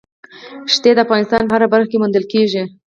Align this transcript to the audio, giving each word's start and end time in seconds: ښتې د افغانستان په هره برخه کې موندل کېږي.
ښتې 0.73 0.91
د 0.95 0.99
افغانستان 1.05 1.41
په 1.47 1.53
هره 1.55 1.67
برخه 1.73 1.87
کې 1.89 1.97
موندل 2.01 2.25
کېږي. 2.33 2.63